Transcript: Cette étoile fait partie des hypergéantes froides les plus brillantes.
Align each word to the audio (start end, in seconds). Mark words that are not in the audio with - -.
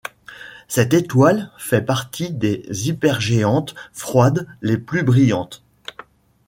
Cette 0.67 0.95
étoile 0.95 1.51
fait 1.59 1.83
partie 1.83 2.31
des 2.31 2.65
hypergéantes 2.89 3.75
froides 3.93 4.47
les 4.63 4.79
plus 4.79 5.03
brillantes. 5.03 5.63